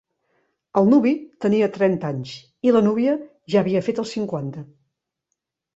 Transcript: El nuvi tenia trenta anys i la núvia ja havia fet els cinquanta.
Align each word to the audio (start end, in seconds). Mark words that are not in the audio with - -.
El 0.79 0.87
nuvi 0.93 1.11
tenia 1.45 1.69
trenta 1.77 2.11
anys 2.15 2.33
i 2.69 2.75
la 2.77 2.83
núvia 2.89 3.15
ja 3.57 3.61
havia 3.65 3.87
fet 3.91 4.07
els 4.07 4.17
cinquanta. 4.19 4.71